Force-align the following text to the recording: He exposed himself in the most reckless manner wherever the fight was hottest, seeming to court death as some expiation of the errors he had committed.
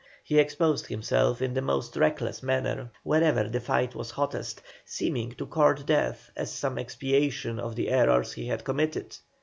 He 0.23 0.39
exposed 0.39 0.87
himself 0.87 1.43
in 1.43 1.53
the 1.53 1.61
most 1.61 1.95
reckless 1.95 2.41
manner 2.41 2.89
wherever 3.03 3.43
the 3.47 3.59
fight 3.59 3.93
was 3.93 4.09
hottest, 4.09 4.63
seeming 4.83 5.33
to 5.33 5.45
court 5.45 5.85
death 5.85 6.31
as 6.35 6.51
some 6.51 6.79
expiation 6.79 7.59
of 7.59 7.75
the 7.75 7.89
errors 7.89 8.33
he 8.33 8.47
had 8.47 8.63
committed. 8.63 9.15